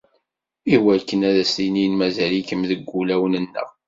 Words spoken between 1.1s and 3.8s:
ad as-inin mazal-ikem deg wulawen-nneɣ.